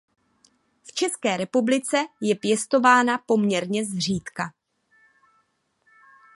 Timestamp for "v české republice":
0.83-1.97